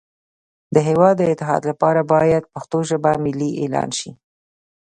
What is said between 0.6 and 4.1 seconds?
د هیواد د اتحاد لپاره باید پښتو ژبه ملی اعلان شی